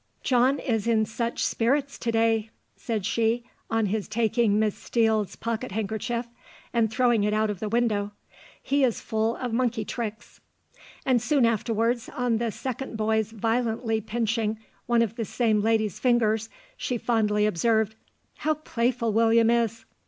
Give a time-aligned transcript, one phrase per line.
[0.23, 5.71] "'John is in such spirits to day!' said she, on his taking Miss Steele's pocket
[5.73, 6.25] handkerchief
[6.73, 8.11] and throwing it out of the window,
[8.63, 10.41] 'he is full of monkey tricks.'
[11.05, 16.49] "And soon afterwards on the second boy's violently pinching one of the same lady's fingers,
[16.75, 17.93] she fondly observed,
[18.37, 19.85] 'How playful William is!